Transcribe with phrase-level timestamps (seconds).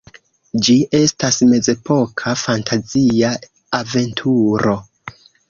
[0.67, 3.31] Ĝi estas mezepoka fantazia
[3.83, 4.77] aventuro.